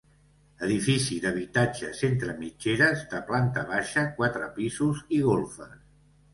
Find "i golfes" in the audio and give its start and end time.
5.21-5.81